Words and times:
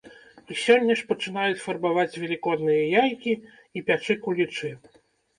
І 0.53 0.55
сёння 0.59 0.93
ж 0.99 1.03
пачынаюць 1.09 1.59
фарбаваць 1.65 2.19
велікодныя 2.23 2.87
яйкі 3.03 3.33
і 3.77 3.83
пячы 3.91 4.13
кулічы. 4.23 4.71